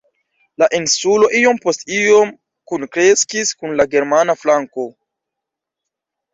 [0.61, 2.33] La insulo iom post iom
[2.73, 4.91] kunkreskis kun la germana flanko.